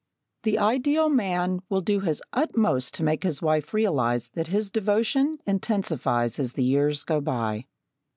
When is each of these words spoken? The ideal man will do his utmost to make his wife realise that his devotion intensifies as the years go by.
The 0.41 0.57
ideal 0.57 1.09
man 1.09 1.59
will 1.69 1.81
do 1.81 1.99
his 1.99 2.23
utmost 2.33 2.95
to 2.95 3.03
make 3.03 3.21
his 3.21 3.39
wife 3.39 3.71
realise 3.71 4.29
that 4.29 4.47
his 4.47 4.71
devotion 4.71 5.37
intensifies 5.45 6.39
as 6.39 6.53
the 6.53 6.63
years 6.63 7.03
go 7.03 7.21
by. 7.21 7.65